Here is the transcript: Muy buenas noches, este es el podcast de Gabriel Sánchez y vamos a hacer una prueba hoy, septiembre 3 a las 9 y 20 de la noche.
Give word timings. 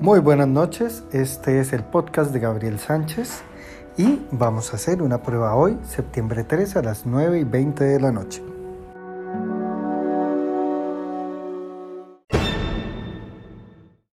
Muy 0.00 0.18
buenas 0.18 0.48
noches, 0.48 1.04
este 1.12 1.60
es 1.60 1.74
el 1.74 1.84
podcast 1.84 2.32
de 2.32 2.40
Gabriel 2.40 2.78
Sánchez 2.78 3.42
y 3.98 4.22
vamos 4.32 4.72
a 4.72 4.76
hacer 4.76 5.02
una 5.02 5.22
prueba 5.22 5.54
hoy, 5.54 5.76
septiembre 5.86 6.42
3 6.42 6.76
a 6.76 6.82
las 6.82 7.04
9 7.04 7.40
y 7.40 7.44
20 7.44 7.84
de 7.84 8.00
la 8.00 8.10
noche. 8.10 8.49